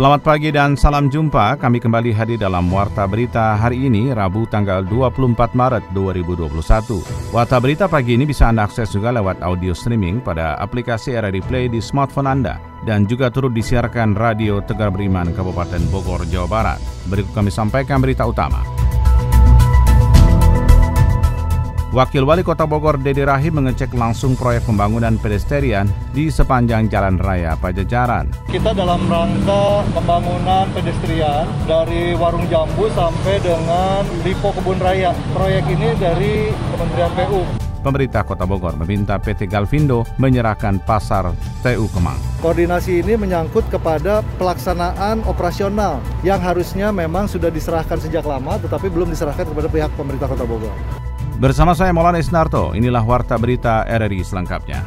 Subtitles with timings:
[0.00, 1.60] Selamat pagi dan salam jumpa.
[1.60, 7.04] Kami kembali hadir dalam Warta Berita hari ini, Rabu tanggal 24 Maret 2021.
[7.36, 11.68] Warta Berita pagi ini bisa Anda akses juga lewat audio streaming pada aplikasi RRI Play
[11.68, 12.56] di smartphone Anda
[12.88, 16.80] dan juga turut disiarkan Radio Tegar Beriman Kabupaten Bogor, Jawa Barat.
[17.12, 18.64] Berikut kami sampaikan berita utama.
[21.90, 27.58] Wakil Wali Kota Bogor Dedi Rahim mengecek langsung proyek pembangunan pedestrian di sepanjang Jalan Raya
[27.58, 28.30] Pajajaran.
[28.46, 35.10] Kita dalam rangka pembangunan pedestrian dari Warung Jambu sampai dengan Lipo Kebun Raya.
[35.34, 37.42] Proyek ini dari Kementerian PU.
[37.82, 41.34] Pemerintah Kota Bogor meminta PT Galvindo menyerahkan pasar
[41.66, 42.22] TU Kemang.
[42.38, 49.10] Koordinasi ini menyangkut kepada pelaksanaan operasional yang harusnya memang sudah diserahkan sejak lama tetapi belum
[49.10, 51.00] diserahkan kepada pihak pemerintah Kota Bogor.
[51.40, 54.84] Bersama saya Maulana Isnarto, inilah Warta Berita RRI selengkapnya.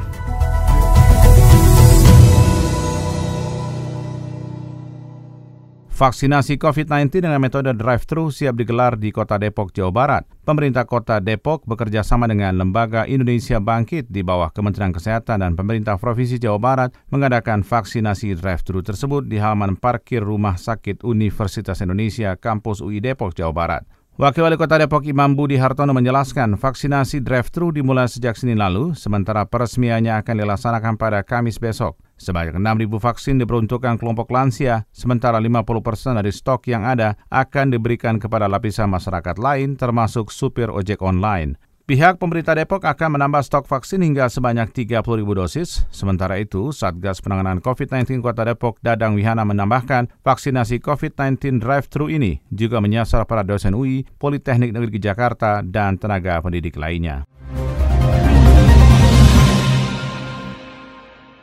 [5.90, 10.24] Vaksinasi COVID-19 dengan metode drive-thru siap digelar di Kota Depok, Jawa Barat.
[10.46, 15.98] Pemerintah Kota Depok bekerja sama dengan Lembaga Indonesia Bangkit di bawah Kementerian Kesehatan dan Pemerintah
[15.98, 22.86] Provinsi Jawa Barat mengadakan vaksinasi drive-thru tersebut di halaman parkir Rumah Sakit Universitas Indonesia, Kampus
[22.86, 24.03] UI Depok, Jawa Barat.
[24.14, 29.42] Wakil Wali Kota Depok Imam Budi Hartono menjelaskan vaksinasi drive-thru dimulai sejak Senin lalu, sementara
[29.50, 31.98] peresmiannya akan dilaksanakan pada Kamis besok.
[32.22, 38.22] Sebanyak 6.000 vaksin diperuntukkan kelompok lansia, sementara 50 persen dari stok yang ada akan diberikan
[38.22, 41.58] kepada lapisan masyarakat lain termasuk supir ojek online.
[41.84, 45.84] Pihak pemerintah Depok akan menambah stok vaksin hingga sebanyak 30 ribu dosis.
[45.92, 52.80] Sementara itu, Satgas Penanganan COVID-19 Kota Depok Dadang Wihana menambahkan vaksinasi COVID-19 drive-thru ini juga
[52.80, 57.28] menyasar para dosen UI, Politeknik Negeri Jakarta, dan tenaga pendidik lainnya.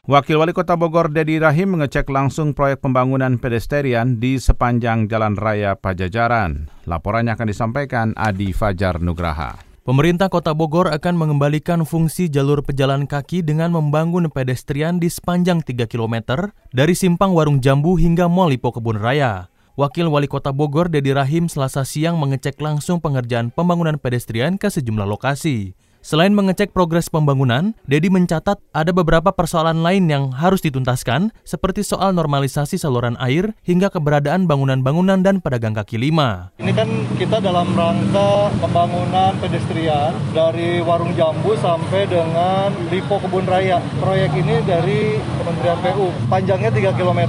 [0.09, 5.77] Wakil Wali Kota Bogor Dedi Rahim mengecek langsung proyek pembangunan pedestrian di sepanjang Jalan Raya
[5.77, 6.73] Pajajaran.
[6.89, 9.70] Laporannya akan disampaikan Adi Fajar Nugraha.
[9.81, 15.89] Pemerintah Kota Bogor akan mengembalikan fungsi jalur pejalan kaki dengan membangun pedestrian di sepanjang 3
[15.89, 16.21] km
[16.69, 19.49] dari Simpang Warung Jambu hingga Mall Lipo Kebun Raya.
[19.81, 25.09] Wakil Wali Kota Bogor Dedi Rahim selasa siang mengecek langsung pengerjaan pembangunan pedestrian ke sejumlah
[25.09, 25.73] lokasi.
[26.01, 32.17] Selain mengecek progres pembangunan, Dedi mencatat ada beberapa persoalan lain yang harus dituntaskan, seperti soal
[32.17, 36.57] normalisasi saluran air hingga keberadaan bangunan-bangunan dan pedagang kaki lima.
[36.57, 36.89] Ini kan
[37.21, 43.85] kita dalam rangka pembangunan pedestrian dari Warung Jambu sampai dengan Lipo Kebun Raya.
[44.01, 46.09] Proyek ini dari Kementerian PU.
[46.33, 47.21] Panjangnya 3 km.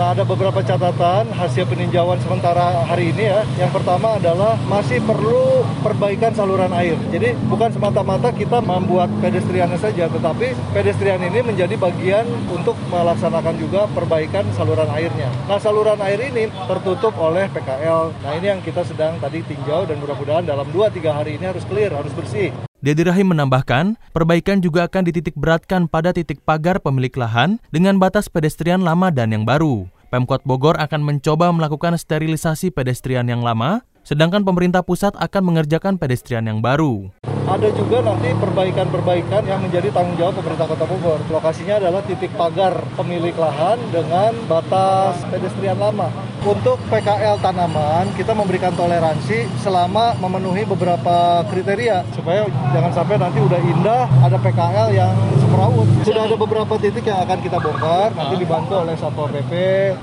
[0.00, 3.44] Nah, ada beberapa catatan hasil peninjauan sementara hari ini ya.
[3.60, 6.96] Yang pertama adalah masih perlu perbaikan saluran air.
[7.12, 13.58] Jadi bukan semata semata-mata kita membuat pedestriannya saja, tetapi pedestrian ini menjadi bagian untuk melaksanakan
[13.58, 15.26] juga perbaikan saluran airnya.
[15.50, 18.14] Nah, saluran air ini tertutup oleh PKL.
[18.22, 21.90] Nah, ini yang kita sedang tadi tinjau dan mudah-mudahan dalam 2-3 hari ini harus clear,
[21.90, 22.54] harus bersih.
[22.78, 28.30] Dedi Rahim menambahkan, perbaikan juga akan dititik beratkan pada titik pagar pemilik lahan dengan batas
[28.30, 29.90] pedestrian lama dan yang baru.
[30.14, 36.42] Pemkot Bogor akan mencoba melakukan sterilisasi pedestrian yang lama, sedangkan pemerintah pusat akan mengerjakan pedestrian
[36.42, 37.14] yang baru
[37.46, 41.18] ada juga nanti perbaikan-perbaikan yang menjadi tanggung jawab pemerintah Kota Bogor.
[41.34, 46.29] Lokasinya adalah titik pagar pemilik lahan dengan batas pedestrian lama.
[46.40, 53.60] Untuk PKL tanaman, kita memberikan toleransi selama memenuhi beberapa kriteria supaya jangan sampai nanti udah
[53.60, 55.84] indah ada PKL yang semrawut.
[56.00, 59.52] Sudah ada beberapa titik yang akan kita bongkar, nanti dibantu oleh Satpol PP,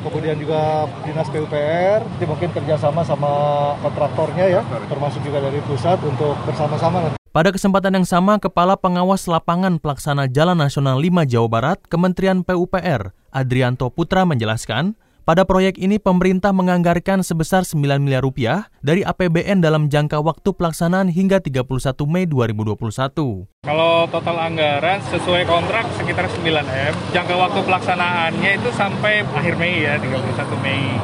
[0.06, 3.32] kemudian juga Dinas PUPR, nanti mungkin kerjasama sama
[3.82, 4.62] kontraktornya ya,
[4.94, 10.26] termasuk juga dari pusat untuk bersama-sama nanti pada kesempatan yang sama, Kepala Pengawas Lapangan Pelaksana
[10.26, 14.98] Jalan Nasional 5 Jawa Barat, Kementerian PUPR, Adrianto Putra menjelaskan,
[15.28, 21.12] pada proyek ini pemerintah menganggarkan sebesar 9 miliar rupiah dari APBN dalam jangka waktu pelaksanaan
[21.12, 21.68] hingga 31
[22.08, 23.44] Mei 2021.
[23.68, 26.94] Kalau total anggaran sesuai kontrak sekitar 9 M.
[27.12, 30.96] Jangka waktu pelaksanaannya itu sampai akhir Mei ya, 31 Mei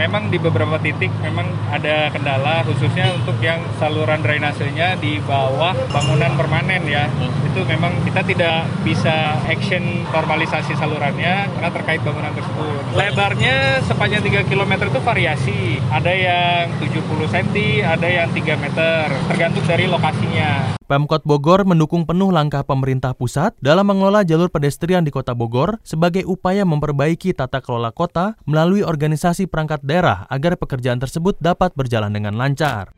[0.00, 6.32] memang di beberapa titik memang ada kendala khususnya untuk yang saluran drainasenya di bawah bangunan
[6.40, 7.04] permanen ya.
[7.04, 7.52] Hmm.
[7.52, 12.96] Itu memang kita tidak bisa action normalisasi salurannya karena terkait bangunan tersebut.
[12.96, 15.60] Lebarnya sepanjang 3 km itu variasi.
[15.92, 20.80] Ada yang 70 cm, ada yang 3 meter, tergantung dari lokasinya.
[20.90, 26.26] Pemkot Bogor mendukung penuh langkah pemerintah pusat dalam mengelola jalur pedestrian di Kota Bogor sebagai
[26.26, 32.38] upaya memperbaiki tata kelola kota melalui organisasi perangkat daerah agar pekerjaan tersebut dapat berjalan dengan
[32.38, 32.94] lancar.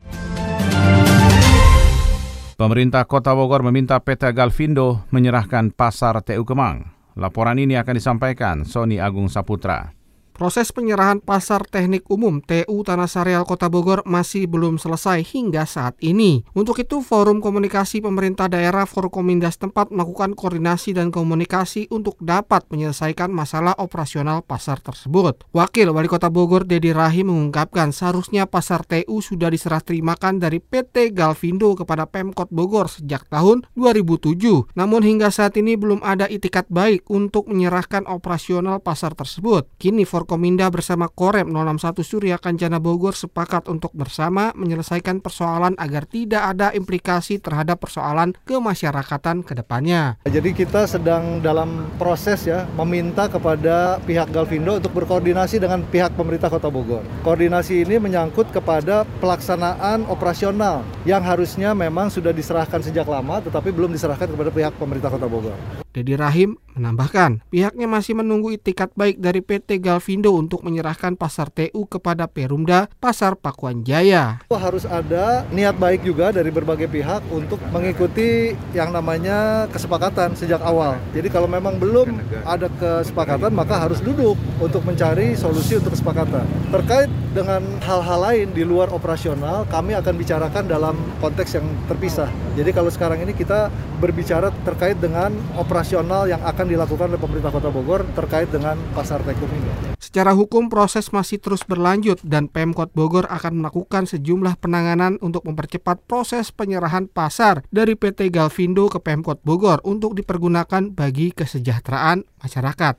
[2.53, 6.93] Pemerintah Kota Bogor meminta PT Galvindo menyerahkan pasar TU Kemang.
[7.17, 10.02] Laporan ini akan disampaikan Sony Agung Saputra.
[10.33, 15.93] Proses penyerahan Pasar Teknik Umum TU Tanah Sareal Kota Bogor masih belum selesai hingga saat
[16.01, 16.41] ini.
[16.57, 23.29] Untuk itu, Forum Komunikasi Pemerintah Daerah Forkominda tempat melakukan koordinasi dan komunikasi untuk dapat menyelesaikan
[23.29, 25.45] masalah operasional pasar tersebut.
[25.53, 31.13] Wakil Wali Kota Bogor Dedi Rahim mengungkapkan seharusnya pasar TU sudah diserah terimakan dari PT
[31.13, 34.33] Galvindo kepada Pemkot Bogor sejak tahun 2007.
[34.73, 39.69] Namun hingga saat ini belum ada itikat baik untuk menyerahkan operasional pasar tersebut.
[39.77, 46.07] Kini Forum Forkominda bersama Korem 061 Surya Kancana Bogor sepakat untuk bersama menyelesaikan persoalan agar
[46.07, 50.15] tidak ada implikasi terhadap persoalan kemasyarakatan ke depannya.
[50.23, 56.47] Jadi kita sedang dalam proses ya meminta kepada pihak Galvindo untuk berkoordinasi dengan pihak pemerintah
[56.47, 57.03] Kota Bogor.
[57.27, 63.91] Koordinasi ini menyangkut kepada pelaksanaan operasional yang harusnya memang sudah diserahkan sejak lama tetapi belum
[63.91, 65.82] diserahkan kepada pihak pemerintah Kota Bogor.
[65.93, 71.85] Dedi Rahim menambahkan, pihaknya masih menunggu itikat baik dari PT Galvindo untuk menyerahkan pasar TU
[71.85, 74.41] kepada Perumda Pasar Pakuan Jaya.
[74.49, 80.97] Harus ada niat baik juga dari berbagai pihak untuk mengikuti yang namanya kesepakatan sejak awal.
[81.13, 86.41] Jadi kalau memang belum ada kesepakatan maka harus duduk untuk mencari solusi untuk kesepakatan.
[86.73, 92.29] Terkait dengan hal-hal lain di luar operasional, kami akan bicarakan dalam konteks yang terpisah.
[92.57, 93.69] Jadi kalau sekarang ini kita
[94.01, 99.19] berbicara terkait dengan operasi operasional yang akan dilakukan oleh pemerintah Kota Bogor terkait dengan pasar
[99.19, 99.91] Tekum ini.
[99.99, 105.99] Secara hukum proses masih terus berlanjut dan Pemkot Bogor akan melakukan sejumlah penanganan untuk mempercepat
[106.07, 112.95] proses penyerahan pasar dari PT Galvindo ke Pemkot Bogor untuk dipergunakan bagi kesejahteraan masyarakat.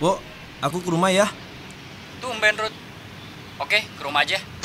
[0.00, 0.16] Bu,
[0.64, 1.28] aku ke rumah ya.
[2.24, 2.76] Tumben, Ruth.
[3.60, 4.61] Oke, ke rumah aja.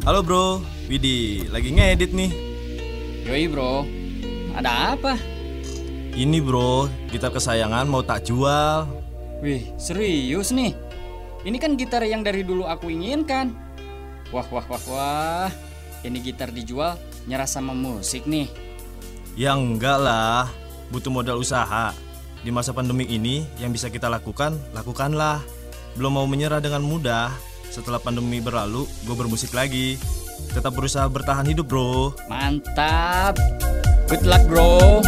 [0.00, 2.32] Halo bro, Widi, lagi ngedit nih.
[3.28, 3.84] Yoi bro,
[4.56, 5.20] ada apa?
[6.16, 8.88] Ini bro, gitar kesayangan mau tak jual.
[9.44, 10.72] Wih, serius nih?
[11.44, 13.52] Ini kan gitar yang dari dulu aku inginkan.
[14.32, 15.50] Wah, wah, wah, wah.
[16.00, 16.96] Ini gitar dijual
[17.28, 18.48] nyerah sama musik nih.
[19.36, 20.48] Ya enggak lah,
[20.88, 21.92] butuh modal usaha.
[22.40, 25.44] Di masa pandemi ini, yang bisa kita lakukan, lakukanlah.
[25.92, 27.36] Belum mau menyerah dengan mudah,
[27.70, 29.96] setelah pandemi berlalu, gue bermusik lagi.
[30.50, 32.10] Tetap berusaha bertahan hidup, bro.
[32.26, 33.38] Mantap.
[34.10, 34.98] Good luck, bro.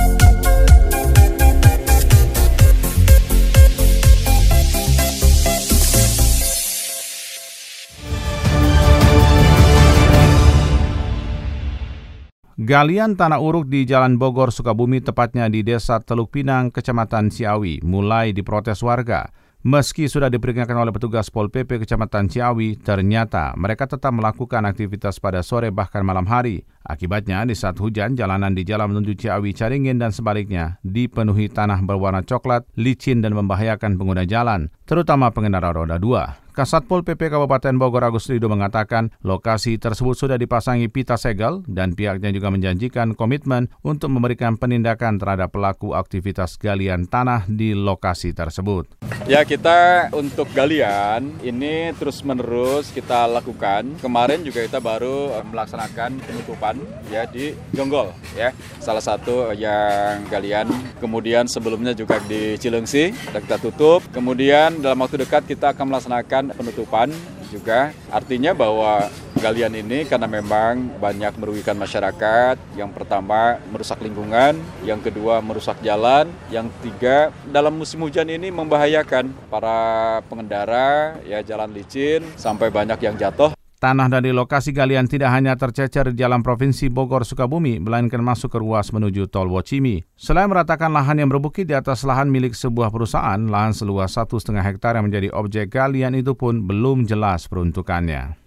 [12.63, 18.31] Galian tanah uruk di Jalan Bogor, Sukabumi, tepatnya di Desa Teluk Pinang, Kecamatan Ciawi, mulai
[18.31, 19.27] diprotes warga.
[19.63, 25.39] Meski sudah diperingatkan oleh petugas Pol PP Kecamatan Ciawi, ternyata mereka tetap melakukan aktivitas pada
[25.47, 26.67] sore bahkan malam hari.
[26.83, 32.27] Akibatnya, di saat hujan, jalanan di jalan menuju Ciawi Caringin dan sebaliknya dipenuhi tanah berwarna
[32.27, 36.43] coklat, licin dan membahayakan pengguna jalan, terutama pengendara roda dua.
[36.53, 42.29] Kasatpol PP Kabupaten Bogor Agus Rido mengatakan lokasi tersebut sudah dipasangi pita segel dan pihaknya
[42.29, 48.85] juga menjanjikan komitmen untuk memberikan penindakan terhadap pelaku aktivitas galian tanah di lokasi tersebut.
[49.25, 53.97] Ya kita untuk galian ini terus menerus kita lakukan.
[54.05, 56.77] Kemarin juga kita baru melaksanakan penutupan
[57.09, 58.53] ya di Jonggol ya.
[58.77, 60.69] Salah satu yang galian.
[61.01, 64.05] Kemudian sebelumnya juga di Cilengsi kita tutup.
[64.13, 67.09] Kemudian dalam waktu dekat kita akan melaksanakan penutupan
[67.49, 69.07] juga artinya bahwa
[69.39, 72.59] galian ini karena memang banyak merugikan masyarakat.
[72.75, 79.31] Yang pertama merusak lingkungan, yang kedua merusak jalan, yang tiga dalam musim hujan ini membahayakan
[79.47, 83.62] para pengendara ya jalan licin sampai banyak yang jatuh.
[83.83, 88.63] Tanah dari lokasi galian tidak hanya tercecer di jalan Provinsi Bogor Sukabumi, melainkan masuk ke
[88.63, 90.07] ruas menuju Tol Wocimi.
[90.15, 94.63] Selain meratakan lahan yang berbukit di atas lahan milik sebuah perusahaan, lahan seluas satu setengah
[94.63, 98.39] hektar yang menjadi objek galian itu pun belum jelas peruntukannya.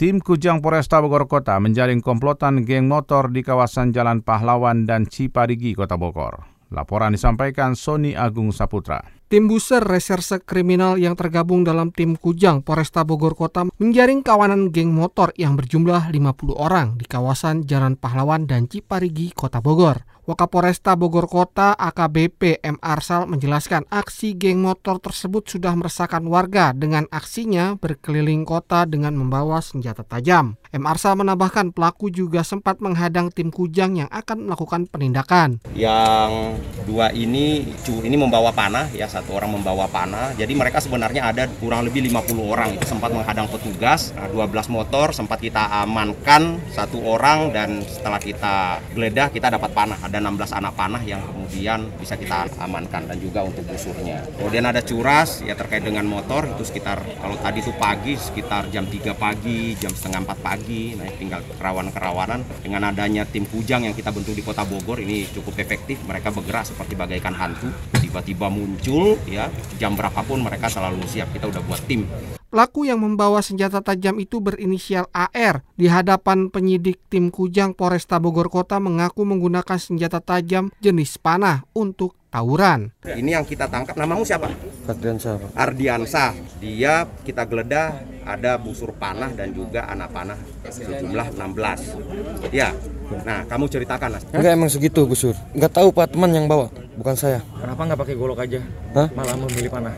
[0.00, 5.76] Tim Kujang Polresta Bogor Kota menjaring komplotan geng motor di kawasan Jalan Pahlawan dan Ciparigi,
[5.76, 6.51] Kota Bogor.
[6.72, 9.04] Laporan disampaikan Sony Agung Saputra.
[9.32, 14.92] Tim Buser Reserse Kriminal yang tergabung dalam tim Kujang Polresta Bogor Kota menjaring kawanan geng
[14.92, 20.11] motor yang berjumlah 50 orang di kawasan Jalan Pahlawan dan Ciparigi, Kota Bogor.
[20.22, 22.78] Wakapolresta Bogor Kota AKBP M.
[22.78, 29.58] Arsal menjelaskan aksi geng motor tersebut sudah meresahkan warga dengan aksinya berkeliling kota dengan membawa
[29.58, 30.54] senjata tajam.
[30.70, 30.86] M.
[30.86, 35.58] Arsal menambahkan pelaku juga sempat menghadang tim Kujang yang akan melakukan penindakan.
[35.74, 40.38] Yang dua ini ini membawa panah, ya satu orang membawa panah.
[40.38, 44.14] Jadi mereka sebenarnya ada kurang lebih 50 orang itu sempat menghadang petugas.
[44.14, 50.11] Nah, 12 motor sempat kita amankan satu orang dan setelah kita geledah kita dapat panah
[50.12, 54.20] ada 16 anak panah yang kemudian bisa kita amankan dan juga untuk busurnya.
[54.36, 58.84] Kemudian ada curas ya terkait dengan motor itu sekitar kalau tadi itu pagi sekitar jam
[58.84, 60.92] 3 pagi, jam setengah 4 pagi.
[61.00, 65.56] Nah tinggal kerawanan-kerawanan dengan adanya tim Kujang yang kita bentuk di Kota Bogor ini cukup
[65.56, 66.04] efektif.
[66.04, 67.72] Mereka bergerak seperti bagaikan hantu.
[67.96, 69.48] Tiba-tiba muncul ya
[69.80, 71.32] jam berapapun mereka selalu siap.
[71.32, 72.04] Kita udah buat tim.
[72.52, 75.64] Pelaku yang membawa senjata tajam itu berinisial AR.
[75.72, 82.12] Di hadapan penyidik tim Kujang Polresta Bogor Kota mengaku menggunakan senjata tajam jenis panah untuk
[82.28, 82.92] tawuran.
[83.08, 84.52] Ini yang kita tangkap, namamu siapa?
[84.84, 85.40] Ardiansa.
[85.56, 86.36] Ardiansa.
[86.60, 90.36] Dia kita geledah ada busur panah dan juga anak panah
[90.68, 92.52] sejumlah 16.
[92.52, 92.76] Ya.
[93.24, 94.28] Nah, kamu ceritakan Mas.
[94.28, 95.32] Enggak emang segitu busur.
[95.56, 96.68] Enggak tahu Pak teman yang bawa,
[97.00, 97.40] bukan saya.
[97.56, 98.60] Kenapa nggak pakai golok aja?
[98.92, 99.08] Hah?
[99.16, 99.96] Malah memilih panah.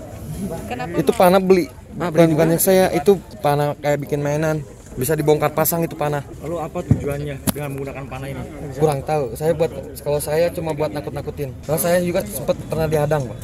[0.70, 1.66] Kenapa itu panah beli.
[1.98, 4.62] Ah, bukan bukan yang saya, itu panah kayak bikin mainan.
[4.94, 6.22] Bisa dibongkar pasang itu panah.
[6.46, 8.42] Lalu apa tujuannya dengan menggunakan panah ini?
[8.78, 9.34] Kurang tahu.
[9.34, 9.70] Saya buat
[10.06, 11.50] kalau saya cuma buat nakut-nakutin.
[11.66, 13.38] Kalau saya juga sempat pernah dihadang, Pak.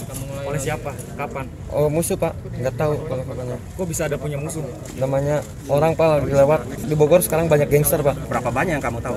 [0.47, 0.95] Oleh siapa?
[1.19, 1.51] Kapan?
[1.75, 2.39] Oh, musuh, Pak.
[2.55, 3.59] Nggak tahu kalau kapannya.
[3.75, 4.63] Kok bisa ada punya musuh?
[4.95, 6.61] Namanya orang, Pak, lagi lewat.
[6.87, 8.15] Di Bogor sekarang banyak gangster, Pak.
[8.31, 9.15] Berapa banyak yang kamu tahu?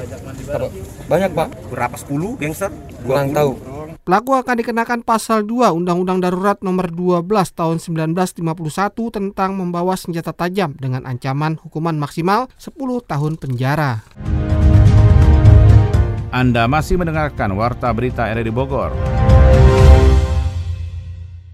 [1.06, 1.48] Banyak, Pak.
[1.70, 2.74] Berapa 10 gangster?
[3.06, 3.58] Kurang tahu.
[4.04, 7.24] Pelaku akan dikenakan pasal 2 Undang-Undang Darurat Nomor 12
[7.56, 8.36] Tahun 1951
[9.16, 14.04] tentang membawa senjata tajam dengan ancaman hukuman maksimal 10 tahun penjara.
[16.36, 18.92] Anda masih mendengarkan Warta Berita RRI Bogor.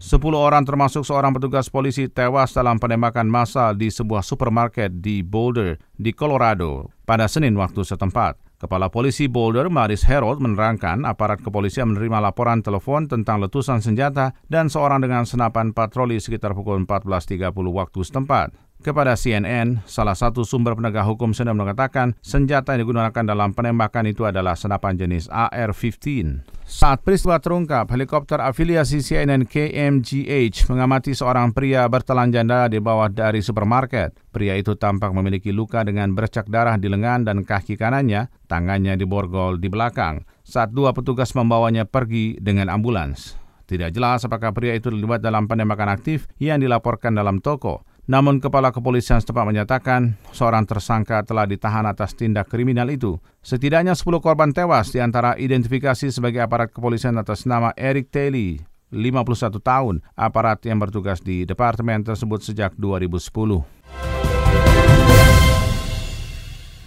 [0.02, 5.78] Sepuluh orang termasuk seorang petugas polisi tewas dalam penembakan massal di sebuah supermarket di Boulder,
[6.02, 8.49] di Colorado, pada Senin waktu setempat.
[8.60, 14.68] Kepala Polisi Boulder, Maris Harold, menerangkan aparat kepolisian menerima laporan telepon tentang letusan senjata dan
[14.68, 18.52] seorang dengan senapan patroli sekitar pukul 14.30 waktu setempat.
[18.84, 24.28] Kepada CNN, salah satu sumber penegak hukum Senin mengatakan senjata yang digunakan dalam penembakan itu
[24.28, 26.59] adalah senapan jenis AR-15.
[26.70, 33.42] Saat peristiwa terungkap, helikopter afiliasi CNN KMGH mengamati seorang pria bertelanjang darah di bawah dari
[33.42, 34.14] supermarket.
[34.30, 39.58] Pria itu tampak memiliki luka dengan bercak darah di lengan dan kaki kanannya, tangannya diborgol
[39.58, 40.22] di belakang.
[40.46, 43.34] Saat dua petugas membawanya pergi dengan ambulans.
[43.66, 47.82] Tidak jelas apakah pria itu terlibat dalam penembakan aktif yang dilaporkan dalam toko.
[48.10, 53.22] Namun kepala kepolisian setempat menyatakan seorang tersangka telah ditahan atas tindak kriminal itu.
[53.46, 59.62] Setidaknya 10 korban tewas di antara identifikasi sebagai aparat kepolisian atas nama Eric Taylor, 51
[59.62, 63.62] tahun, aparat yang bertugas di departemen tersebut sejak 2010.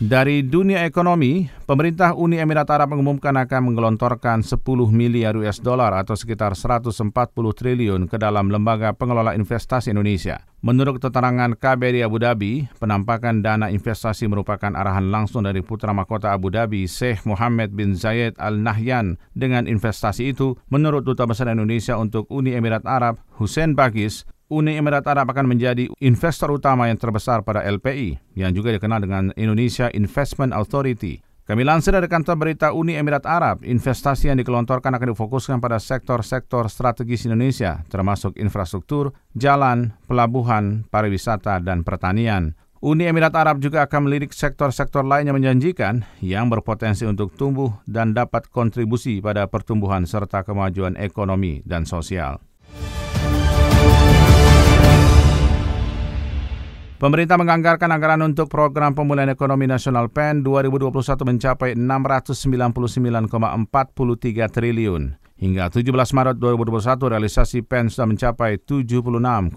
[0.02, 4.58] Dari dunia ekonomi, pemerintah Uni Emirat Arab mengumumkan akan menggelontorkan 10
[4.90, 10.42] miliar US dollar atau sekitar 140 triliun ke dalam lembaga pengelola investasi Indonesia.
[10.58, 16.50] Menurut keterangan KBRI Abu Dhabi, penampakan dana investasi merupakan arahan langsung dari putra mahkota Abu
[16.50, 19.22] Dhabi, Sheikh Mohammed bin Zayed Al Nahyan.
[19.38, 25.08] Dengan investasi itu, menurut Duta Besar Indonesia untuk Uni Emirat Arab, Hussein Bagis, Uni Emirat
[25.08, 30.52] Arab akan menjadi investor utama yang terbesar pada LPI, yang juga dikenal dengan Indonesia Investment
[30.52, 31.24] Authority.
[31.48, 36.68] Kami lansir dari kantor berita Uni Emirat Arab, investasi yang dikelontorkan akan difokuskan pada sektor-sektor
[36.68, 42.52] strategis Indonesia, termasuk infrastruktur, jalan, pelabuhan, pariwisata, dan pertanian.
[42.84, 48.12] Uni Emirat Arab juga akan melirik sektor-sektor lain yang menjanjikan yang berpotensi untuk tumbuh dan
[48.12, 52.38] dapat kontribusi pada pertumbuhan serta kemajuan ekonomi dan sosial.
[57.02, 60.94] Pemerintah menganggarkan anggaran untuk program pemulihan ekonomi nasional PEN 2021
[61.34, 63.26] mencapai 699,43
[64.46, 65.18] triliun.
[65.34, 69.50] Hingga 17 Maret 2021 realisasi PEN sudah mencapai 76,59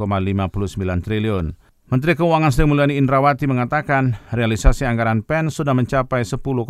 [1.06, 1.54] triliun.
[1.86, 6.66] Menteri Keuangan Sri Mulyani Indrawati mengatakan realisasi anggaran PEN sudah mencapai 10,9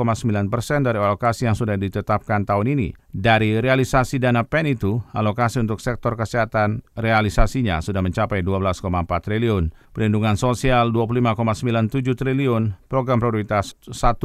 [0.52, 2.92] persen dari alokasi yang sudah ditetapkan tahun ini.
[3.16, 8.84] Dari realisasi dana PEN itu, alokasi untuk sektor kesehatan realisasinya sudah mencapai 12,4
[9.24, 14.20] triliun, perlindungan sosial 25,97 triliun, program prioritas 1,44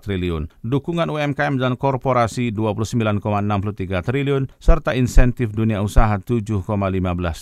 [0.00, 6.64] triliun, dukungan UMKM dan korporasi 29,63 triliun, serta insentif dunia usaha 7,15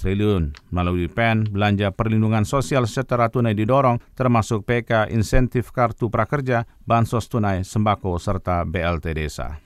[0.02, 0.50] triliun.
[0.74, 7.62] Melalui PEN, belanja perlindungan sosial secara tunai didorong, termasuk PK, insentif kartu prakerja, bansos tunai,
[7.62, 9.62] sembako, serta BLT desa.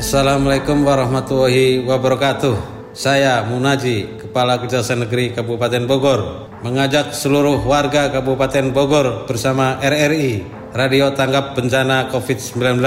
[0.00, 2.56] Assalamualaikum warahmatullahi wabarakatuh.
[2.96, 11.12] Saya Munaji, Kepala Kejaksaan Negeri Kabupaten Bogor, mengajak seluruh warga Kabupaten Bogor bersama RRI, Radio
[11.12, 12.80] Tanggap Bencana COVID-19,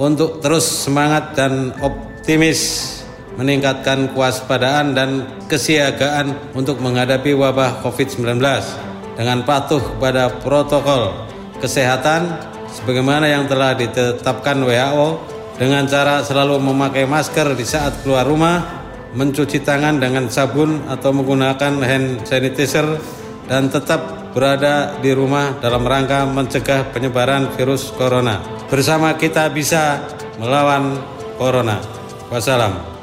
[0.00, 2.88] untuk terus semangat dan optimis
[3.36, 8.40] meningkatkan kewaspadaan dan kesiagaan untuk menghadapi wabah COVID-19
[9.20, 11.12] dengan patuh kepada protokol
[11.60, 12.40] kesehatan
[12.72, 18.84] sebagaimana yang telah ditetapkan WHO dengan cara selalu memakai masker di saat keluar rumah,
[19.14, 22.98] mencuci tangan dengan sabun atau menggunakan hand sanitizer
[23.46, 28.42] dan tetap berada di rumah dalam rangka mencegah penyebaran virus corona.
[28.66, 30.02] Bersama kita bisa
[30.42, 30.98] melawan
[31.38, 31.78] corona.
[32.32, 32.93] Wassalam.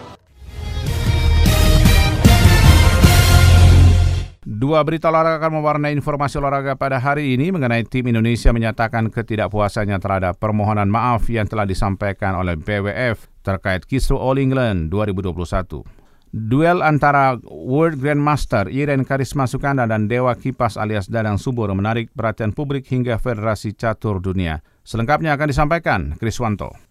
[4.62, 9.98] Dua berita olahraga akan mewarnai informasi olahraga pada hari ini mengenai tim Indonesia menyatakan ketidakpuasannya
[9.98, 15.82] terhadap permohonan maaf yang telah disampaikan oleh BWF terkait kisru All England 2021.
[16.30, 22.54] Duel antara World Grandmaster Iren Karisma Sukanda dan Dewa Kipas alias Dadang Subur menarik perhatian
[22.54, 24.62] publik hingga Federasi Catur Dunia.
[24.86, 26.91] Selengkapnya akan disampaikan Kriswanto.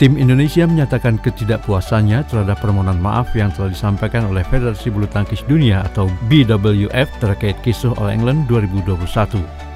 [0.00, 5.84] Tim Indonesia menyatakan ketidakpuasannya terhadap permohonan maaf yang telah disampaikan oleh Federasi Bulu Tangkis Dunia
[5.84, 8.96] atau BWF terkait kisruh All England 2021.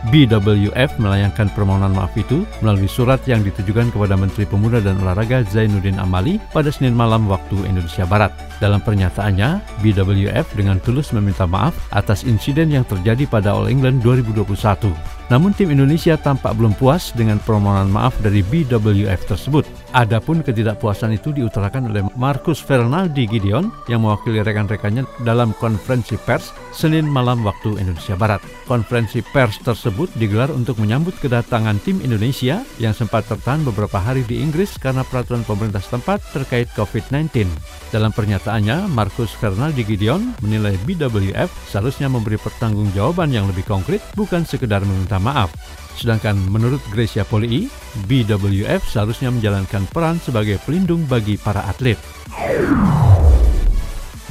[0.09, 6.01] BWF melayangkan permohonan maaf itu melalui surat yang ditujukan kepada Menteri Pemuda dan Olahraga Zainuddin
[6.01, 8.33] Amali pada Senin malam waktu Indonesia Barat.
[8.65, 14.89] Dalam pernyataannya, BWF dengan tulus meminta maaf atas insiden yang terjadi pada All England 2021.
[15.33, 19.65] Namun tim Indonesia tampak belum puas dengan permohonan maaf dari BWF tersebut.
[19.97, 27.07] Adapun ketidakpuasan itu diutarakan oleh Marcus Fernaldi Gideon yang mewakili rekan-rekannya dalam konferensi pers Senin
[27.07, 28.43] malam waktu Indonesia Barat.
[28.67, 34.43] Konferensi pers tersebut digelar untuk menyambut kedatangan tim Indonesia yang sempat tertahan beberapa hari di
[34.43, 37.47] Inggris karena peraturan pemerintah setempat terkait COVID-19.
[37.95, 44.83] Dalam pernyataannya, Marcus Fernaldi Gideon menilai BWF seharusnya memberi pertanggungjawaban yang lebih konkret bukan sekedar
[44.83, 45.55] meminta maaf.
[45.95, 47.71] Sedangkan menurut Gracia Polii,
[48.11, 51.95] BWF seharusnya menjalankan peran sebagai pelindung bagi para atlet.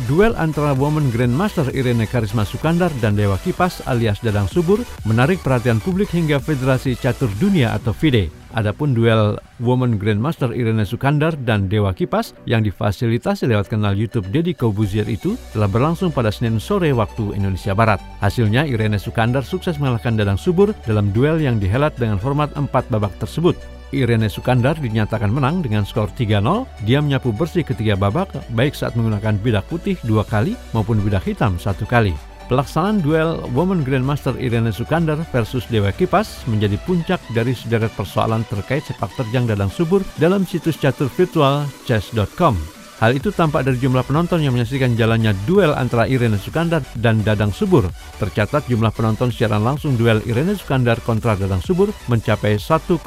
[0.10, 5.78] Duel antara Women Grandmaster Irene Karisma Sukandar dan Dewa Kipas alias Dadang Subur menarik perhatian
[5.78, 8.34] publik hingga Federasi Catur Dunia atau FIDE.
[8.58, 14.58] Adapun duel Women Grandmaster Irene Sukandar dan Dewa Kipas yang difasilitasi lewat kanal YouTube Deddy
[14.58, 18.02] Kobuzier itu telah berlangsung pada Senin sore waktu Indonesia Barat.
[18.18, 23.14] Hasilnya Irene Sukandar sukses mengalahkan Dadang Subur dalam duel yang dihelat dengan format empat babak
[23.22, 23.54] tersebut.
[23.94, 26.66] Irene Sukandar dinyatakan menang dengan skor 3-0.
[26.90, 31.62] Dia menyapu bersih ketiga babak, baik saat menggunakan bidak putih dua kali maupun bidak hitam
[31.62, 32.18] satu kali.
[32.52, 38.84] Pelaksanaan duel Women Grandmaster Irene Sukandar versus Dewa Kipas menjadi puncak dari sederet persoalan terkait
[38.84, 42.73] sepak terjang dadang subur dalam situs catur virtual chess.com.
[43.04, 47.52] Hal itu tampak dari jumlah penonton yang menyaksikan jalannya duel antara Irene Sukandar dan Dadang
[47.52, 47.92] Subur.
[48.16, 53.04] Tercatat jumlah penonton siaran langsung duel Irene Sukandar kontra Dadang Subur mencapai 1,25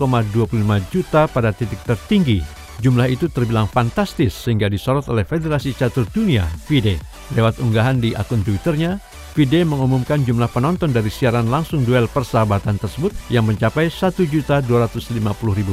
[0.92, 2.44] juta pada titik tertinggi.
[2.85, 7.00] Jumlah itu terbilang fantastis sehingga disorot oleh Federasi Catur Dunia, FIDE.
[7.32, 9.00] Lewat unggahan di akun Twitternya,
[9.32, 14.61] FIDE mengumumkan jumlah penonton dari siaran langsung duel persahabatan tersebut yang mencapai 1.250.000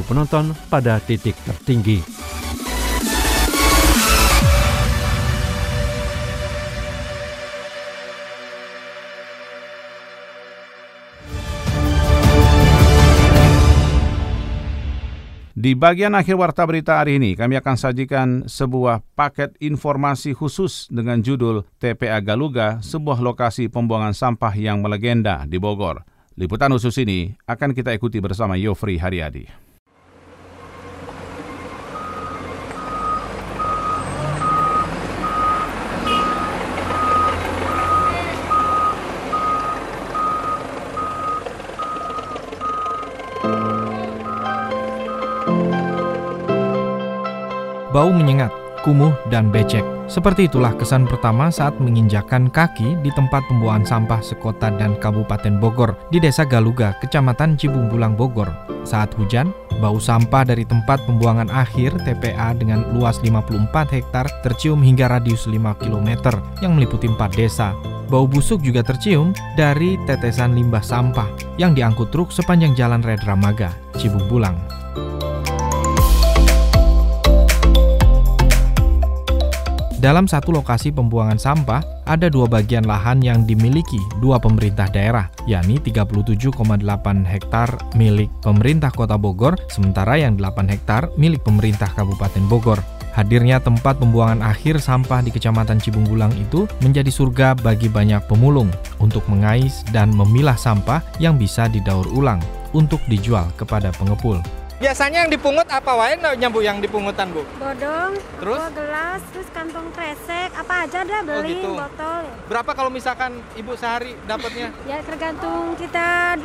[0.08, 2.00] penonton pada titik tertinggi.
[15.64, 21.24] Di bagian akhir warta berita hari ini, kami akan sajikan sebuah paket informasi khusus dengan
[21.24, 26.04] judul TPA Galuga, sebuah lokasi pembuangan sampah yang melegenda di Bogor.
[26.36, 29.63] Liputan khusus ini akan kita ikuti bersama Yofri Haryadi.
[47.94, 48.50] Bau menyengat,
[48.82, 49.86] kumuh, dan becek.
[50.10, 55.94] Seperti itulah kesan pertama saat menginjakan kaki di tempat pembuangan sampah sekota dan Kabupaten Bogor
[56.10, 58.50] di Desa Galuga, Kecamatan Cibungbulang, Bogor.
[58.84, 65.08] Saat hujan, bau sampah dari tempat pembuangan akhir TPA dengan luas 54 hektar tercium hingga
[65.08, 67.72] radius 5 km yang meliputi 4 desa.
[68.12, 74.83] Bau busuk juga tercium dari tetesan limbah sampah yang diangkut truk sepanjang Jalan Redramaga, Cibungbulang.
[80.04, 85.80] Dalam satu lokasi pembuangan sampah, ada dua bagian lahan yang dimiliki dua pemerintah daerah, yakni
[85.80, 86.52] 37,8
[87.24, 92.84] hektar milik pemerintah kota Bogor, sementara yang 8 hektar milik pemerintah Kabupaten Bogor.
[93.16, 98.68] Hadirnya tempat pembuangan akhir sampah di Kecamatan Cibunggulang itu menjadi surga bagi banyak pemulung
[99.00, 102.44] untuk mengais dan memilah sampah yang bisa didaur ulang
[102.76, 104.36] untuk dijual kepada pengepul.
[104.84, 107.40] Biasanya yang dipungut apa wae nyambu yang dipungutan, Bu?
[107.56, 108.60] Bodong, Terus?
[108.60, 111.72] bawa gelas, terus kantong kresek, apa aja dah beli, gitu.
[111.72, 112.22] botol.
[112.52, 114.68] Berapa kalau misalkan Ibu sehari dapatnya?
[114.92, 116.36] Ya tergantung kita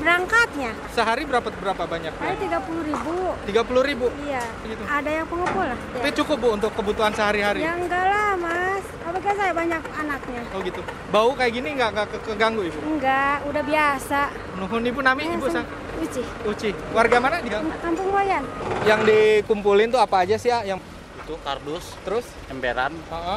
[0.00, 0.72] berangkatnya.
[0.96, 2.08] Sehari berapa berapa banyak?
[2.16, 3.36] Ada tiga puluh ribu.
[3.44, 4.06] 30 ribu?
[4.24, 4.44] Iya.
[4.64, 4.82] Gitu.
[4.88, 5.78] Ada yang pengepul lah.
[5.92, 7.60] Tapi cukup Bu untuk kebutuhan sehari-hari?
[7.60, 8.84] Ya enggak lah mas.
[9.04, 10.40] Apa kan saya banyak anaknya?
[10.56, 10.80] Oh gitu.
[11.12, 12.80] Bau kayak gini nggak nggak ke- keganggu Ibu?
[12.96, 14.20] Enggak, udah biasa.
[14.56, 15.60] Nuhun Ibu nami Ibu sa
[15.98, 16.22] Uci.
[16.46, 16.70] Uci.
[16.94, 17.58] Warga mana dia?
[17.82, 18.44] Kampung Wayan.
[18.86, 20.62] Yang dikumpulin tuh apa aja sih ya?
[20.62, 20.80] Yang
[21.28, 22.88] itu kardus terus emberan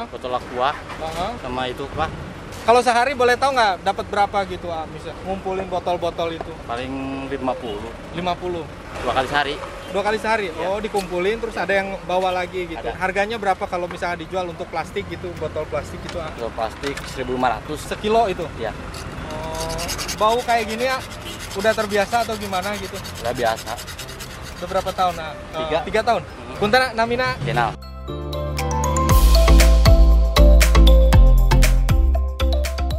[0.08, 0.72] botol aqua
[1.44, 2.08] sama itu apa
[2.64, 6.52] kalau sehari boleh tahu nggak dapat berapa gitu ah, bisa ngumpulin botol-botol itu?
[6.64, 6.88] paling
[7.28, 8.16] 50 50.
[9.04, 9.56] dua kali sehari
[9.92, 10.48] Dua kali sehari.
[10.64, 12.80] Oh, dikumpulin terus ada yang bawa lagi gitu.
[12.80, 12.96] Ada.
[12.96, 16.16] Harganya berapa kalau misalnya dijual untuk plastik gitu, botol plastik gitu?
[16.16, 16.32] ah?
[16.32, 18.40] botol plastik 1500 Sekilo itu?
[18.56, 18.72] ya
[19.28, 19.76] Oh,
[20.16, 20.96] bau kayak gini ya
[21.56, 22.96] udah terbiasa atau gimana gitu?
[23.22, 23.72] udah biasa
[24.62, 25.14] Udah berapa tahun?
[25.18, 25.78] Nah, Tiga.
[25.82, 26.22] tiga tahun.
[26.62, 27.74] Punten namina kenal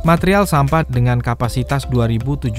[0.03, 2.51] Material sampah dengan kapasitas 2.784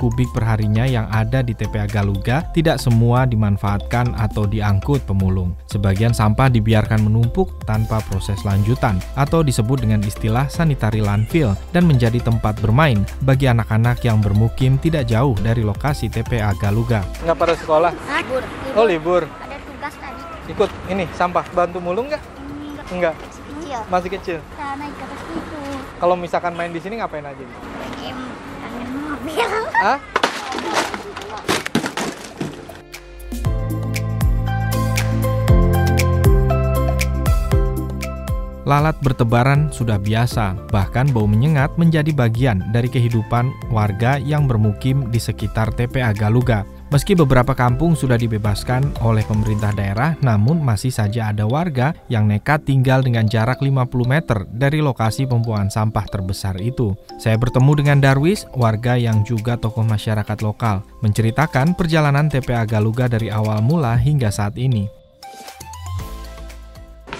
[0.00, 5.52] kubik perharinya yang ada di TPA Galuga tidak semua dimanfaatkan atau diangkut pemulung.
[5.68, 12.24] Sebagian sampah dibiarkan menumpuk tanpa proses lanjutan atau disebut dengan istilah sanitary landfill dan menjadi
[12.24, 17.04] tempat bermain bagi anak-anak yang bermukim tidak jauh dari lokasi TPA Galuga.
[17.28, 17.92] nggak pada sekolah?
[17.92, 18.42] Libur.
[18.72, 19.22] Oh libur.
[19.44, 20.20] Ada tugas tadi.
[20.48, 22.24] Ikut ini sampah bantu mulung nggak?
[22.88, 23.12] Enggak.
[23.68, 23.84] Iya.
[23.92, 24.38] Masih kecil.
[24.40, 25.65] Kita naik ke atas itu.
[25.96, 27.40] Kalau misalkan main di sini ngapain aja?
[27.96, 28.20] Game
[28.60, 29.48] kangen mobil.
[29.80, 29.98] Hah?
[38.66, 45.22] Lalat bertebaran sudah biasa, bahkan bau menyengat menjadi bagian dari kehidupan warga yang bermukim di
[45.22, 46.66] sekitar TPA Galuga.
[46.96, 52.64] Meski beberapa kampung sudah dibebaskan oleh pemerintah daerah, namun masih saja ada warga yang nekat
[52.64, 56.96] tinggal dengan jarak 50 meter dari lokasi pembuangan sampah terbesar itu.
[57.20, 63.28] Saya bertemu dengan Darwis, warga yang juga tokoh masyarakat lokal, menceritakan perjalanan TPA Galuga dari
[63.28, 64.88] awal mula hingga saat ini.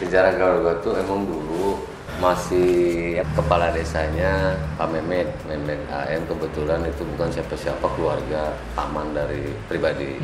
[0.00, 7.28] Sejarah Garuga tuh emang dulu masih kepala desanya Pak Mehmet, Mehmet AM kebetulan itu bukan
[7.28, 10.16] siapa-siapa keluarga paman dari pribadi.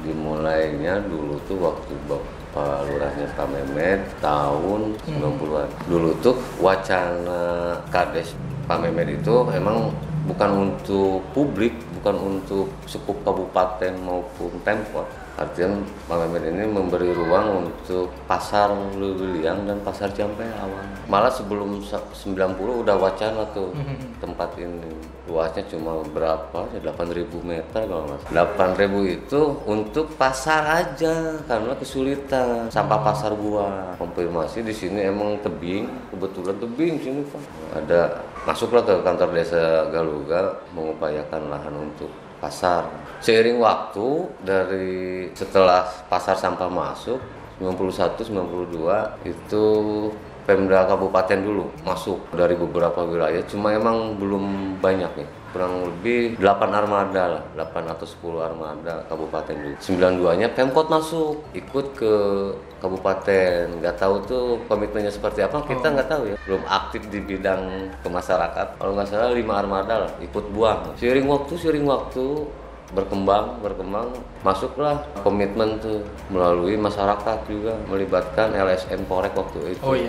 [0.00, 5.68] Dimulainya dulu tuh waktu Bapak Lurahnya Pak Mehmet tahun 90-an.
[5.84, 8.32] Dulu tuh wacana Kades
[8.64, 9.92] Pak Mehmet itu emang
[10.24, 15.08] bukan untuk publik, bukan untuk sekup kabupaten maupun pemkot.
[15.38, 15.78] Artinya
[16.10, 20.82] Mehmet ini memberi ruang untuk pasar Lewiliang dan pasar Jampe awal.
[21.06, 23.70] Malah sebelum sa- 90 udah wacana tuh
[24.22, 24.90] tempat ini.
[25.30, 26.66] Luasnya cuma berapa?
[26.74, 28.74] 8.000 meter kalau nggak salah.
[28.74, 32.66] 8.000 itu untuk pasar aja karena kesulitan.
[32.66, 33.94] Sampah pasar buah.
[33.94, 37.42] Konfirmasi di sini emang tebing, kebetulan tebing sini Pak.
[37.78, 38.00] Ada
[38.42, 42.10] masuklah ke kantor desa Galuga mengupayakan lahan untuk
[42.42, 42.88] pasar.
[43.18, 44.06] Seiring waktu
[44.46, 47.18] dari setelah pasar sampah masuk
[47.58, 49.64] 91 92 itu
[50.48, 55.28] Pemda Kabupaten dulu masuk dari beberapa wilayah cuma emang belum banyak nih.
[55.52, 59.76] Kurang lebih 8 armada lah 8 atau 10 armada kabupaten dulu.
[59.76, 62.14] 92 nya Pemkot masuk ikut ke
[62.80, 63.76] kabupaten.
[63.80, 65.92] Nggak tahu tuh komitmennya seperti apa kita Oh.
[66.00, 66.36] nggak tahu ya.
[66.48, 70.96] Belum aktif di bidang ke masyarakat kalau nggak salah lima armada lah ikut buang.
[70.96, 72.24] Seiring waktu seiring waktu
[72.88, 74.08] berkembang berkembang
[74.40, 80.08] masuklah komitmen tuh melalui masyarakat juga melibatkan LSM Korek waktu itu Oh, iya.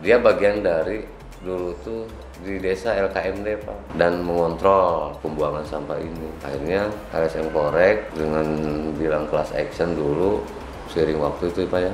[0.00, 1.04] dia bagian dari
[1.42, 2.06] dulu tuh
[2.40, 8.46] di desa LKMD pak dan mengontrol pembuangan sampah ini akhirnya LSM Korek dengan
[8.94, 10.40] bilang kelas action dulu
[10.88, 11.92] seiring waktu itu pak ya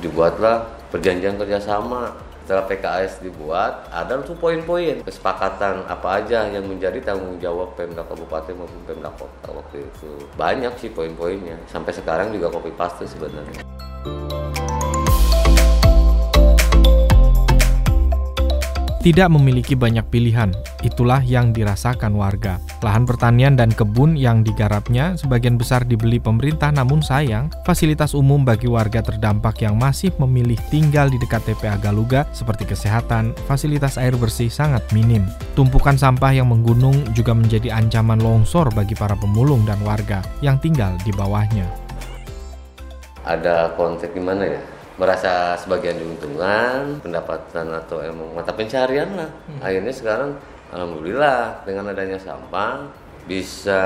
[0.00, 5.00] dibuatlah perjanjian kerjasama setelah PKS dibuat ada tuh poin-poin.
[5.00, 10.12] Kesepakatan apa aja yang menjadi tanggung jawab Pemda Kabupaten maupun Pemda Kota waktu itu.
[10.36, 11.56] Banyak sih poin-poinnya.
[11.72, 13.64] Sampai sekarang juga copy paste sebenarnya
[19.04, 20.48] tidak memiliki banyak pilihan.
[20.80, 22.56] Itulah yang dirasakan warga.
[22.80, 28.64] Lahan pertanian dan kebun yang digarapnya sebagian besar dibeli pemerintah namun sayang, fasilitas umum bagi
[28.64, 34.48] warga terdampak yang masih memilih tinggal di dekat TPA Galuga seperti kesehatan, fasilitas air bersih
[34.48, 35.28] sangat minim.
[35.52, 40.96] Tumpukan sampah yang menggunung juga menjadi ancaman longsor bagi para pemulung dan warga yang tinggal
[41.04, 41.68] di bawahnya.
[43.28, 44.73] Ada konteks gimana ya?
[44.94, 49.30] Merasa sebagian diuntungkan pendapatan atau emang mata pencarian lah.
[49.50, 49.60] Hmm.
[49.60, 50.30] akhirnya sekarang
[50.70, 52.86] alhamdulillah dengan adanya sampah
[53.26, 53.82] bisa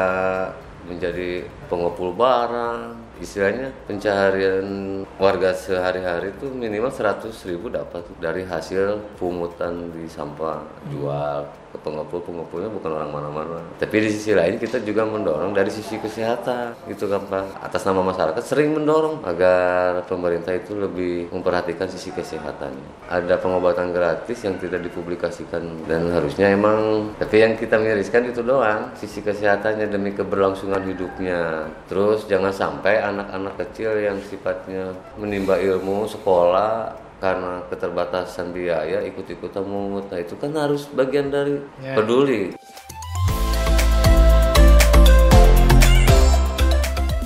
[0.89, 3.09] menjadi pengepul barang.
[3.19, 11.43] Istilahnya pencaharian warga sehari-hari itu minimal 100 ribu dapat dari hasil pungutan di sampah jual
[11.69, 13.61] ke pengepul pengepulnya bukan orang mana-mana.
[13.77, 18.41] Tapi di sisi lain kita juga mendorong dari sisi kesehatan gitu kan atas nama masyarakat
[18.41, 23.13] sering mendorong agar pemerintah itu lebih memperhatikan sisi kesehatannya.
[23.13, 28.93] Ada pengobatan gratis yang tidak dipublikasikan dan harusnya emang tapi yang kita miriskan itu doang
[28.97, 31.69] sisi kesehatannya demi keberlangsungan hidupnya.
[31.89, 40.07] Terus jangan sampai anak-anak kecil yang sifatnya menimba ilmu sekolah karena keterbatasan biaya ikut-ikutan mungut
[40.11, 41.99] nah itu kan harus bagian dari yeah.
[41.99, 42.55] peduli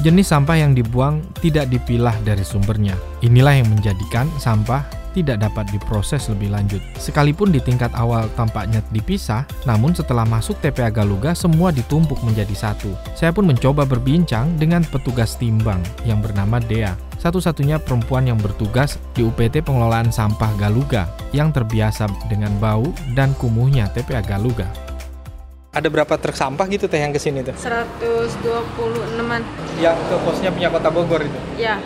[0.02, 2.98] Jenis sampah yang dibuang tidak dipilah dari sumbernya.
[3.22, 4.82] Inilah yang menjadikan sampah
[5.14, 6.82] tidak dapat diproses lebih lanjut.
[6.98, 12.90] Sekalipun di tingkat awal tampaknya dipisah, namun setelah masuk TPA Galuga semua ditumpuk menjadi satu.
[13.14, 19.22] Saya pun mencoba berbincang dengan petugas timbang yang bernama Dea, satu-satunya perempuan yang bertugas di
[19.22, 24.66] UPT pengelolaan sampah Galuga yang terbiasa dengan bau dan kumuhnya TPA Galuga.
[25.72, 27.54] Ada berapa truk sampah gitu teh yang ke sini tuh?
[27.56, 29.40] 126-an.
[29.80, 31.38] Yang ke posnya punya kota Bogor itu?
[31.56, 31.80] Ya,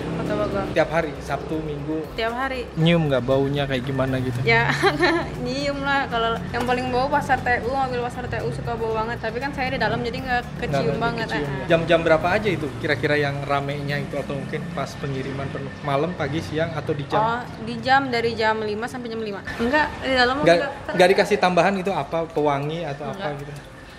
[0.73, 2.03] Tiap hari, Sabtu, Minggu?
[2.15, 2.67] Tiap hari.
[2.75, 4.37] Nyium nggak baunya kayak gimana gitu?
[4.43, 4.69] Ya,
[5.47, 6.05] nyium lah.
[6.07, 9.23] Kalau yang paling bau pasar TU, mobil pasar TU suka bau banget.
[9.23, 11.27] Tapi kan saya di dalam jadi nggak kecium Nggak banget.
[11.31, 11.57] kecium ah.
[11.57, 11.67] ya.
[11.69, 15.73] Jam-jam berapa aja itu kira-kira yang ramenya itu atau mungkin pas pengiriman penuh?
[15.81, 17.21] Malam, pagi, siang atau di jam?
[17.21, 19.63] Oh, di jam dari jam 5 sampai jam 5.
[19.63, 20.95] Enggak, di dalam Nggak, enggak.
[20.95, 23.41] nggak dikasih tambahan itu apa pewangi atau apa Nggak.
[23.41, 23.53] gitu?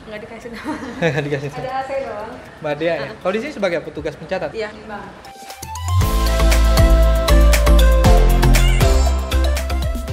[0.08, 0.50] Enggak dikasih
[1.04, 2.32] Nggak dikasih Ada AC doang.
[2.58, 3.10] Mbak Dea ya.
[3.18, 4.52] Kalau di sini sebagai petugas pencatat?
[4.52, 4.70] Iya.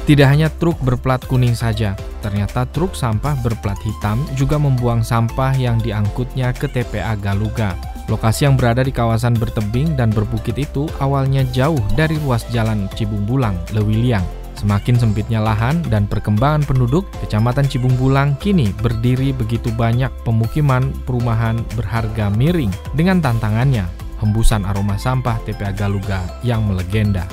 [0.04, 5.80] Tidak hanya truk berplat kuning saja, ternyata truk sampah berplat hitam juga membuang sampah yang
[5.80, 7.72] diangkutnya ke TPA Galuga.
[8.12, 13.56] Lokasi yang berada di kawasan bertebing dan berbukit itu awalnya jauh dari ruas jalan Cibungbulang,
[13.72, 14.20] Lewiliang.
[14.60, 22.28] Semakin sempitnya lahan dan perkembangan penduduk, Kecamatan Cibungbulang kini berdiri begitu banyak pemukiman perumahan berharga
[22.28, 23.88] miring dengan tantangannya,
[24.20, 27.24] hembusan aroma sampah TPA Galuga yang melegenda.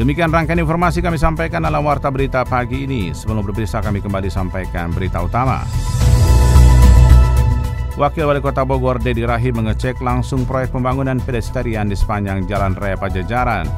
[0.00, 3.12] Demikian rangkaian informasi kami sampaikan dalam Warta Berita pagi ini.
[3.12, 5.60] Sebelum berpisah kami kembali sampaikan berita utama.
[8.00, 12.96] Wakil Wali Kota Bogor Dedi Rahim mengecek langsung proyek pembangunan pedestrian di sepanjang Jalan Raya
[12.96, 13.68] Pajajaran.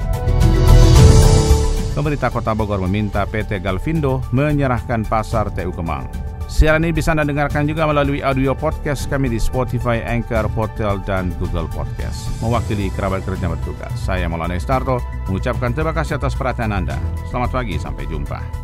[1.98, 6.21] Pemerintah Kota Bogor meminta PT Galvindo menyerahkan pasar TU Kemang.
[6.52, 11.32] Siaran ini bisa Anda dengarkan juga melalui audio podcast kami di Spotify, Anchor, Portal, dan
[11.40, 12.28] Google Podcast.
[12.44, 15.00] Mewakili kerabat kerja bertugas, saya Maulana Estarto
[15.32, 17.00] mengucapkan terima kasih atas perhatian Anda.
[17.32, 18.61] Selamat pagi, sampai jumpa.